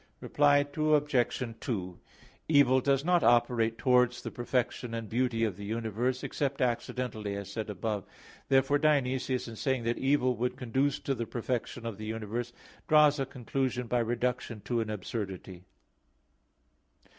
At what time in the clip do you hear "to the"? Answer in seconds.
11.01-11.27